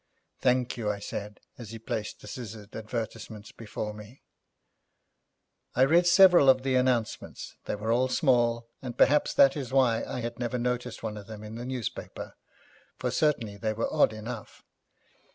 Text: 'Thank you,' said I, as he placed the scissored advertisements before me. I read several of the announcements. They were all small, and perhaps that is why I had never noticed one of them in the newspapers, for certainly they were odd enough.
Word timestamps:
'Thank 0.41 0.77
you,' 0.77 0.99
said 0.99 1.39
I, 1.59 1.61
as 1.61 1.69
he 1.69 1.77
placed 1.77 2.21
the 2.21 2.27
scissored 2.27 2.75
advertisements 2.75 3.51
before 3.51 3.93
me. 3.93 4.23
I 5.75 5.83
read 5.83 6.07
several 6.07 6.49
of 6.49 6.63
the 6.63 6.73
announcements. 6.73 7.55
They 7.65 7.75
were 7.75 7.91
all 7.91 8.07
small, 8.09 8.67
and 8.81 8.97
perhaps 8.97 9.31
that 9.35 9.55
is 9.55 9.71
why 9.71 10.03
I 10.03 10.21
had 10.21 10.39
never 10.39 10.57
noticed 10.57 11.03
one 11.03 11.17
of 11.17 11.27
them 11.27 11.43
in 11.43 11.53
the 11.53 11.65
newspapers, 11.65 12.31
for 12.97 13.11
certainly 13.11 13.57
they 13.57 13.73
were 13.73 13.93
odd 13.93 14.11
enough. 14.11 14.63